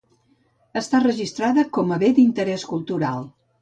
[0.81, 3.35] Està registrada com a Bé d'Interès Cultural.